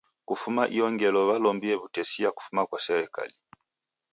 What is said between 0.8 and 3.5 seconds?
ngelo walombie w'utesia kufuma kwa serikali.